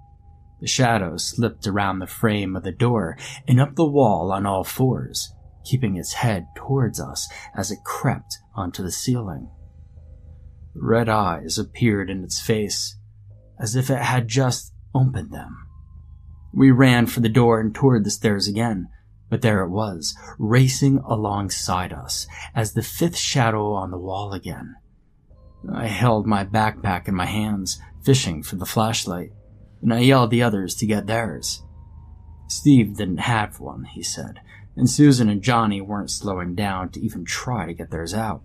The 0.60 0.68
shadow 0.68 1.18
slipped 1.18 1.66
around 1.66 2.00
the 2.00 2.08
frame 2.08 2.56
of 2.56 2.64
the 2.64 2.74
door 2.74 3.18
and 3.48 3.60
up 3.60 3.76
the 3.76 3.90
wall 3.90 4.32
on 4.34 4.46
all 4.46 4.64
fours, 4.66 5.34
keeping 5.64 5.96
its 5.96 6.14
head 6.14 6.48
towards 6.56 7.00
us 7.00 7.30
as 7.56 7.72
it 7.72 7.84
crept 7.86 8.38
onto 8.54 8.84
the 8.84 8.92
ceiling. 8.92 9.50
Red 10.76 11.10
eyes 11.10 11.58
appeared 11.58 12.10
in 12.10 12.24
its 12.24 12.40
face, 12.40 12.98
as 13.60 13.76
if 13.76 13.90
it 13.90 14.02
had 14.02 14.28
just 14.28 14.74
opened 14.94 15.32
them. 15.32 15.68
We 16.54 16.70
ran 16.72 17.08
for 17.08 17.22
the 17.22 17.30
door 17.30 17.60
and 17.62 17.74
toward 17.74 18.04
the 18.04 18.12
stairs 18.12 18.48
again, 18.48 18.90
but 19.32 19.42
there 19.42 19.64
it 19.64 19.70
was, 19.70 20.14
racing 20.38 21.00
alongside 21.06 21.94
us 21.94 22.28
as 22.54 22.74
the 22.74 22.84
fifth 22.84 23.16
shadow 23.18 23.72
on 23.72 23.90
the 23.90 23.98
wall 23.98 24.34
again. 24.34 24.76
I 25.74 25.88
held 25.88 26.28
my 26.28 26.44
backpack 26.44 27.08
in 27.08 27.16
my 27.16 27.28
hands, 27.28 27.80
fishing 28.04 28.44
for 28.44 28.58
the 28.58 28.66
flashlight, 28.66 29.32
and 29.82 29.94
I 29.94 30.00
yelled 30.00 30.32
the 30.32 30.44
others 30.44 30.76
to 30.76 30.86
get 30.86 31.08
theirs. 31.08 31.64
Steve 32.50 32.98
didn't 32.98 33.20
have 33.20 33.62
one, 33.62 33.86
he 33.86 34.04
said, 34.04 34.42
and 34.76 34.90
Susan 34.90 35.30
and 35.30 35.42
Johnny 35.42 35.80
weren't 35.80 36.12
slowing 36.12 36.54
down 36.54 36.90
to 36.90 37.00
even 37.00 37.24
try 37.24 37.66
to 37.66 37.74
get 37.74 37.90
theirs 37.90 38.14
out. 38.14 38.42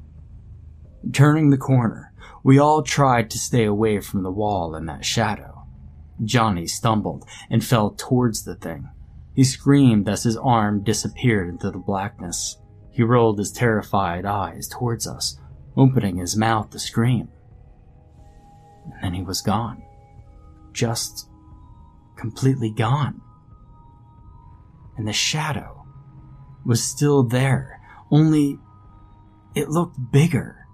Turning 1.13 1.51
the 1.51 1.59
corner, 1.59 2.13
we 2.45 2.61
all 2.61 2.85
tried 2.85 3.29
to 3.33 3.39
stay 3.41 3.65
away 3.65 3.99
from 3.99 4.23
the 4.23 4.31
wall 4.31 4.77
and 4.77 4.89
that 4.89 5.05
shadow. 5.05 5.67
Johnny 6.23 6.69
stumbled 6.69 7.29
and 7.51 7.65
fell 7.65 7.91
towards 7.91 8.45
the 8.45 8.55
thing. 8.55 8.89
He 9.37 9.45
screamed 9.45 10.09
as 10.09 10.23
his 10.23 10.39
arm 10.39 10.83
disappeared 10.83 11.51
into 11.51 11.71
the 11.71 11.79
blackness. 11.79 12.57
He 12.91 13.03
rolled 13.03 13.39
his 13.39 13.53
terrified 13.53 14.25
eyes 14.25 14.67
towards 14.67 15.07
us, 15.07 15.39
opening 15.77 16.17
his 16.17 16.39
mouth 16.39 16.71
to 16.71 16.79
scream. 16.79 17.29
And 18.85 18.95
then 19.03 19.13
he 19.13 19.23
was 19.23 19.43
gone. 19.43 19.83
Just 20.73 21.29
completely 22.17 22.71
gone. 22.71 23.21
And 24.97 25.07
the 25.07 25.13
shadow 25.13 25.85
was 26.65 26.83
still 26.83 27.23
there, 27.23 27.79
only 28.11 28.59
it 29.55 29.69
looked 29.69 29.99
bigger. 30.11 30.67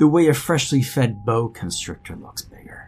The 0.00 0.08
way 0.08 0.26
a 0.26 0.34
freshly 0.34 0.82
fed 0.82 1.24
boa 1.24 1.50
constrictor 1.50 2.16
looks 2.16 2.42
bigger. 2.42 2.83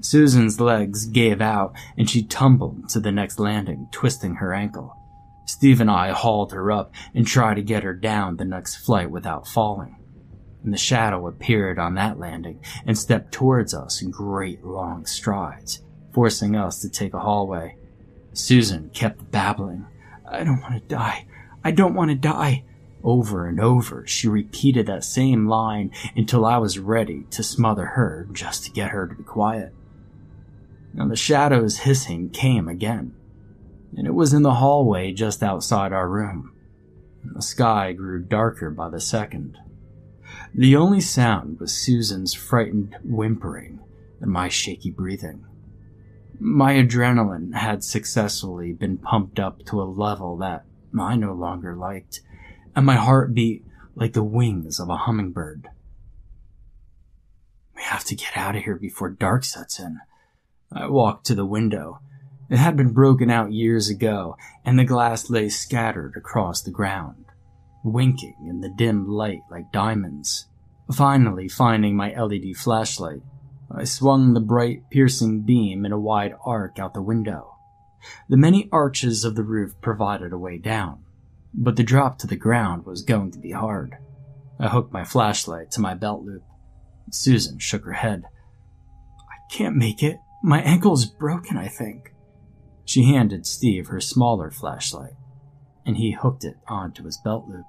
Susan's 0.00 0.60
legs 0.60 1.06
gave 1.06 1.40
out 1.40 1.74
and 1.96 2.08
she 2.08 2.22
tumbled 2.22 2.88
to 2.90 3.00
the 3.00 3.12
next 3.12 3.38
landing, 3.38 3.88
twisting 3.90 4.36
her 4.36 4.54
ankle. 4.54 4.96
Steve 5.46 5.80
and 5.80 5.90
I 5.90 6.10
hauled 6.10 6.52
her 6.52 6.70
up 6.70 6.92
and 7.14 7.26
tried 7.26 7.54
to 7.54 7.62
get 7.62 7.82
her 7.82 7.94
down 7.94 8.36
the 8.36 8.44
next 8.44 8.76
flight 8.76 9.10
without 9.10 9.48
falling. 9.48 9.96
And 10.62 10.72
the 10.72 10.78
shadow 10.78 11.26
appeared 11.26 11.78
on 11.78 11.94
that 11.94 12.18
landing 12.18 12.60
and 12.86 12.98
stepped 12.98 13.32
towards 13.32 13.74
us 13.74 14.02
in 14.02 14.10
great 14.10 14.64
long 14.64 15.06
strides, 15.06 15.82
forcing 16.12 16.54
us 16.54 16.80
to 16.82 16.88
take 16.90 17.14
a 17.14 17.20
hallway. 17.20 17.76
Susan 18.32 18.90
kept 18.90 19.30
babbling, 19.30 19.86
I 20.30 20.44
don't 20.44 20.60
want 20.60 20.74
to 20.74 20.94
die. 20.94 21.26
I 21.64 21.70
don't 21.70 21.94
want 21.94 22.10
to 22.10 22.14
die. 22.14 22.64
Over 23.02 23.46
and 23.46 23.60
over, 23.60 24.06
she 24.06 24.28
repeated 24.28 24.86
that 24.86 25.04
same 25.04 25.48
line 25.48 25.92
until 26.16 26.44
I 26.44 26.58
was 26.58 26.78
ready 26.78 27.24
to 27.30 27.42
smother 27.42 27.86
her 27.86 28.28
just 28.32 28.64
to 28.64 28.70
get 28.70 28.90
her 28.90 29.06
to 29.06 29.14
be 29.14 29.22
quiet. 29.22 29.72
Now 30.98 31.06
the 31.06 31.14
shadow's 31.14 31.78
hissing 31.78 32.30
came 32.30 32.66
again, 32.66 33.14
and 33.96 34.04
it 34.04 34.14
was 34.14 34.34
in 34.34 34.42
the 34.42 34.54
hallway 34.54 35.12
just 35.12 35.44
outside 35.44 35.92
our 35.92 36.08
room. 36.08 36.52
And 37.22 37.36
the 37.36 37.42
sky 37.42 37.92
grew 37.92 38.20
darker 38.20 38.68
by 38.68 38.90
the 38.90 39.00
second. 39.00 39.56
The 40.52 40.74
only 40.74 41.00
sound 41.00 41.60
was 41.60 41.72
Susan's 41.72 42.34
frightened 42.34 42.96
whimpering 43.04 43.78
and 44.20 44.32
my 44.32 44.48
shaky 44.48 44.90
breathing. 44.90 45.44
My 46.40 46.74
adrenaline 46.74 47.54
had 47.54 47.84
successfully 47.84 48.72
been 48.72 48.98
pumped 48.98 49.38
up 49.38 49.64
to 49.66 49.80
a 49.80 49.84
level 49.84 50.36
that 50.38 50.64
I 50.98 51.14
no 51.14 51.32
longer 51.32 51.76
liked, 51.76 52.22
and 52.74 52.84
my 52.84 52.96
heart 52.96 53.34
beat 53.34 53.64
like 53.94 54.14
the 54.14 54.24
wings 54.24 54.80
of 54.80 54.88
a 54.88 54.96
hummingbird. 54.96 55.68
We 57.76 57.82
have 57.82 58.02
to 58.06 58.16
get 58.16 58.36
out 58.36 58.56
of 58.56 58.64
here 58.64 58.76
before 58.76 59.10
dark 59.10 59.44
sets 59.44 59.78
in. 59.78 60.00
I 60.72 60.86
walked 60.86 61.26
to 61.26 61.34
the 61.34 61.46
window. 61.46 62.00
It 62.50 62.58
had 62.58 62.76
been 62.76 62.92
broken 62.92 63.30
out 63.30 63.52
years 63.52 63.88
ago, 63.88 64.36
and 64.64 64.78
the 64.78 64.84
glass 64.84 65.30
lay 65.30 65.48
scattered 65.48 66.14
across 66.16 66.62
the 66.62 66.70
ground, 66.70 67.26
winking 67.84 68.36
in 68.48 68.60
the 68.60 68.68
dim 68.70 69.08
light 69.08 69.42
like 69.50 69.72
diamonds. 69.72 70.46
Finally, 70.94 71.48
finding 71.48 71.96
my 71.96 72.14
LED 72.14 72.56
flashlight, 72.56 73.22
I 73.70 73.84
swung 73.84 74.32
the 74.32 74.40
bright, 74.40 74.88
piercing 74.90 75.42
beam 75.42 75.84
in 75.84 75.92
a 75.92 76.00
wide 76.00 76.34
arc 76.44 76.78
out 76.78 76.94
the 76.94 77.02
window. 77.02 77.56
The 78.28 78.38
many 78.38 78.68
arches 78.72 79.24
of 79.24 79.34
the 79.34 79.42
roof 79.42 79.74
provided 79.82 80.32
a 80.32 80.38
way 80.38 80.56
down, 80.56 81.04
but 81.52 81.76
the 81.76 81.82
drop 81.82 82.18
to 82.18 82.26
the 82.26 82.36
ground 82.36 82.86
was 82.86 83.02
going 83.02 83.32
to 83.32 83.38
be 83.38 83.52
hard. 83.52 83.96
I 84.58 84.68
hooked 84.68 84.92
my 84.92 85.04
flashlight 85.04 85.70
to 85.72 85.80
my 85.80 85.94
belt 85.94 86.22
loop. 86.24 86.42
Susan 87.10 87.58
shook 87.58 87.84
her 87.84 87.92
head. 87.92 88.24
I 89.20 89.52
can't 89.52 89.76
make 89.76 90.02
it. 90.02 90.18
My 90.42 90.60
ankle's 90.62 91.04
broken, 91.04 91.56
I 91.56 91.68
think. 91.68 92.14
She 92.84 93.04
handed 93.04 93.46
Steve 93.46 93.88
her 93.88 94.00
smaller 94.00 94.50
flashlight, 94.50 95.14
and 95.84 95.96
he 95.96 96.12
hooked 96.12 96.44
it 96.44 96.56
onto 96.68 97.04
his 97.04 97.18
belt 97.18 97.46
loop. 97.48 97.66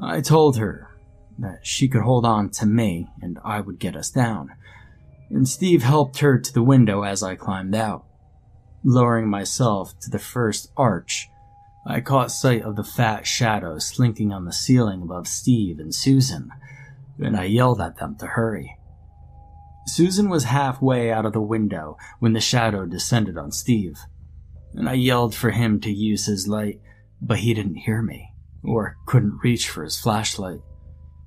I 0.00 0.20
told 0.20 0.56
her 0.56 0.96
that 1.38 1.66
she 1.66 1.88
could 1.88 2.02
hold 2.02 2.24
on 2.24 2.50
to 2.50 2.66
me 2.66 3.08
and 3.20 3.38
I 3.44 3.60
would 3.60 3.78
get 3.78 3.96
us 3.96 4.10
down, 4.10 4.52
and 5.28 5.48
Steve 5.48 5.82
helped 5.82 6.20
her 6.20 6.38
to 6.38 6.52
the 6.52 6.62
window 6.62 7.02
as 7.02 7.22
I 7.22 7.34
climbed 7.34 7.74
out. 7.74 8.04
Lowering 8.84 9.28
myself 9.28 9.98
to 10.00 10.10
the 10.10 10.20
first 10.20 10.70
arch, 10.76 11.28
I 11.84 12.00
caught 12.00 12.30
sight 12.30 12.62
of 12.62 12.76
the 12.76 12.84
fat 12.84 13.26
shadow 13.26 13.78
slinking 13.78 14.32
on 14.32 14.44
the 14.44 14.52
ceiling 14.52 15.02
above 15.02 15.26
Steve 15.26 15.80
and 15.80 15.94
Susan, 15.94 16.50
and 17.18 17.36
I 17.36 17.44
yelled 17.44 17.80
at 17.80 17.96
them 17.96 18.16
to 18.16 18.26
hurry. 18.26 18.77
Susan 19.88 20.28
was 20.28 20.44
halfway 20.44 21.10
out 21.10 21.24
of 21.24 21.32
the 21.32 21.40
window 21.40 21.96
when 22.18 22.32
the 22.32 22.40
shadow 22.40 22.84
descended 22.84 23.38
on 23.38 23.50
Steve, 23.50 23.98
and 24.74 24.88
I 24.88 24.92
yelled 24.92 25.34
for 25.34 25.50
him 25.50 25.80
to 25.80 25.90
use 25.90 26.26
his 26.26 26.46
light, 26.46 26.80
but 27.20 27.38
he 27.38 27.54
didn't 27.54 27.76
hear 27.76 28.02
me, 28.02 28.34
or 28.62 28.96
couldn't 29.06 29.40
reach 29.42 29.68
for 29.68 29.82
his 29.82 29.98
flashlight. 29.98 30.60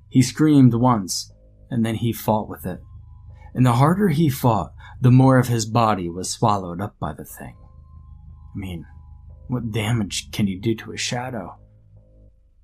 He 0.08 0.22
screamed 0.22 0.74
once, 0.74 1.32
and 1.70 1.84
then 1.84 1.96
he 1.96 2.12
fought 2.12 2.48
with 2.48 2.64
it. 2.64 2.80
And 3.54 3.66
the 3.66 3.72
harder 3.72 4.08
he 4.08 4.28
fought, 4.28 4.72
the 5.00 5.10
more 5.10 5.38
of 5.38 5.48
his 5.48 5.66
body 5.66 6.08
was 6.08 6.30
swallowed 6.30 6.80
up 6.80 6.98
by 6.98 7.12
the 7.12 7.24
thing. 7.24 7.56
I 8.54 8.58
mean, 8.58 8.86
what 9.48 9.72
damage 9.72 10.30
can 10.30 10.46
you 10.46 10.60
do 10.60 10.74
to 10.76 10.92
a 10.92 10.96
shadow? 10.96 11.58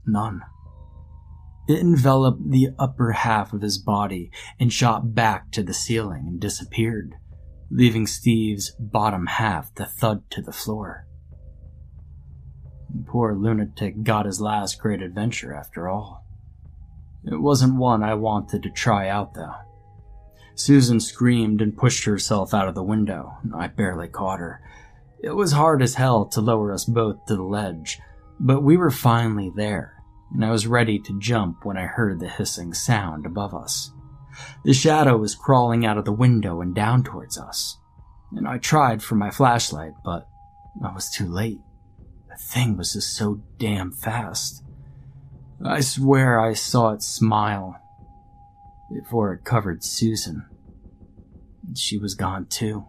None. 0.07 0.43
It 1.69 1.81
enveloped 1.81 2.51
the 2.51 2.71
upper 2.79 3.13
half 3.13 3.53
of 3.53 3.61
his 3.61 3.79
body 3.79 4.31
and 4.59 4.73
shot 4.73 5.15
back 5.15 5.51
to 5.53 5.63
the 5.63 5.75
ceiling 5.75 6.25
and 6.27 6.41
disappeared, 6.41 7.15
leaving 7.71 8.07
Steve's 8.07 8.75
bottom 8.79 9.27
half 9.27 9.75
to 9.75 9.85
thud 9.85 10.23
to 10.31 10.43
the 10.43 10.53
floor. 10.53 11.07
The 12.89 13.05
poor 13.05 13.35
lunatic 13.35 14.03
got 14.03 14.27
his 14.27 14.41
last 14.41 14.81
great 14.81 15.03
adventure 15.03 15.55
after 15.55 15.89
all. 15.89 16.25
It 17.25 17.41
wasn't 17.41 17.77
one 17.77 18.03
I 18.03 18.15
wanted 18.15 18.63
to 18.63 18.71
try 18.71 19.09
out, 19.09 19.35
though. 19.35 19.55
Susan 20.55 20.99
screamed 20.99 21.61
and 21.61 21.77
pushed 21.77 22.05
herself 22.05 22.55
out 22.55 22.67
of 22.67 22.75
the 22.75 22.83
window. 22.83 23.37
I 23.55 23.67
barely 23.67 24.09
caught 24.09 24.41
her, 24.41 24.63
it 25.21 25.35
was 25.35 25.53
hard 25.53 25.83
as 25.83 25.95
hell 25.95 26.27
to 26.27 26.41
lower 26.41 26.73
us 26.73 26.85
both 26.85 27.27
to 27.27 27.35
the 27.35 27.43
ledge, 27.43 27.99
but 28.39 28.63
we 28.63 28.77
were 28.77 28.91
finally 28.91 29.51
there, 29.55 29.98
and 30.33 30.45
I 30.45 30.51
was 30.51 30.67
ready 30.67 30.99
to 31.01 31.19
jump 31.19 31.65
when 31.65 31.77
I 31.77 31.87
heard 31.87 32.21
the 32.21 32.29
hissing 32.29 32.75
sound 32.75 33.27
above 33.27 33.55
us. 33.55 33.93
The 34.65 34.73
shadow 34.73 35.17
was 35.17 35.35
crawling 35.35 35.85
out 35.85 35.99
of 35.99 36.05
the 36.05 36.13
window 36.13 36.61
and 36.61 36.75
down 36.75 37.03
towards 37.03 37.39
us, 37.39 37.79
and 38.33 38.47
I 38.47 38.59
tried 38.59 39.03
for 39.03 39.15
my 39.15 39.31
flashlight, 39.31 39.93
but 40.05 40.29
I 40.85 40.93
was 40.93 41.11
too 41.11 41.27
late. 41.27 41.61
The 42.29 42.37
thing 42.37 42.77
was 42.77 42.93
just 42.93 43.17
so 43.17 43.43
damn 43.59 43.91
fast. 43.91 44.63
I 45.65 45.81
swear 45.81 46.39
I 46.39 46.53
saw 46.53 46.93
it 46.93 47.03
smile 47.03 47.81
before 48.93 49.33
it 49.33 49.45
covered 49.45 49.83
Susan. 49.83 50.47
She 51.75 51.99
was 51.99 52.15
gone 52.15 52.47
too 52.47 52.87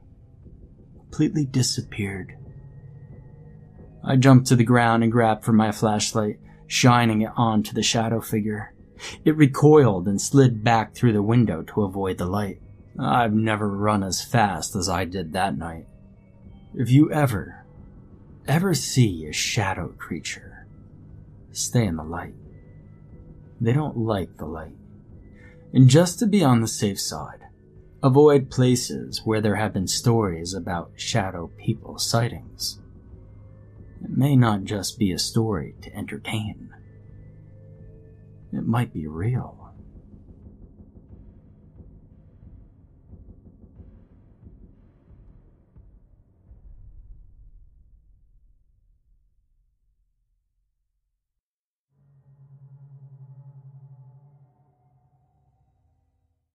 completely 1.09 1.43
disappeared. 1.43 2.37
I 4.03 4.15
jumped 4.15 4.47
to 4.47 4.55
the 4.55 4.63
ground 4.63 5.03
and 5.03 5.11
grabbed 5.11 5.43
for 5.43 5.53
my 5.53 5.71
flashlight, 5.71 6.39
shining 6.69 7.23
it 7.23 7.31
onto 7.35 7.73
the 7.73 7.83
shadow 7.83 8.21
figure. 8.21 8.73
It 9.25 9.35
recoiled 9.35 10.07
and 10.07 10.21
slid 10.21 10.63
back 10.63 10.93
through 10.93 11.11
the 11.11 11.21
window 11.21 11.63
to 11.63 11.83
avoid 11.83 12.17
the 12.17 12.25
light. 12.25 12.61
I've 12.97 13.33
never 13.33 13.69
run 13.69 14.03
as 14.03 14.23
fast 14.23 14.73
as 14.77 14.87
I 14.87 15.03
did 15.03 15.33
that 15.33 15.57
night. 15.57 15.87
If 16.73 16.89
you 16.89 17.11
ever, 17.11 17.65
ever 18.47 18.73
see 18.73 19.25
a 19.25 19.33
shadow 19.33 19.89
creature, 19.97 20.65
stay 21.51 21.85
in 21.85 21.97
the 21.97 22.03
light. 22.03 22.35
They 23.59 23.73
don't 23.73 23.97
like 23.97 24.37
the 24.37 24.45
light. 24.45 24.77
And 25.73 25.89
just 25.89 26.19
to 26.19 26.25
be 26.25 26.43
on 26.43 26.61
the 26.61 26.67
safe 26.67 27.01
side, 27.01 27.39
Avoid 28.01 28.49
places 28.49 29.25
where 29.25 29.41
there 29.41 29.57
have 29.57 29.73
been 29.73 29.87
stories 29.87 30.53
about 30.53 30.91
shadow 30.95 31.51
people 31.57 31.97
sightings. 31.97 32.79
It 34.01 34.17
may 34.17 34.35
not 34.35 34.63
just 34.63 34.97
be 34.97 35.11
a 35.11 35.19
story 35.19 35.75
to 35.81 35.95
entertain. 35.95 36.73
It 38.51 38.65
might 38.65 38.93
be 38.93 39.07
real. 39.07 39.68